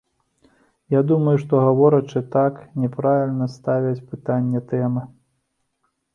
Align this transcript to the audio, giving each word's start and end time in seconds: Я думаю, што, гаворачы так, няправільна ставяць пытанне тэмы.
Я 0.93 1.01
думаю, 1.11 1.35
што, 1.43 1.53
гаворачы 1.67 2.19
так, 2.37 2.53
няправільна 2.85 3.45
ставяць 3.59 4.05
пытанне 4.17 4.59
тэмы. 4.75 5.07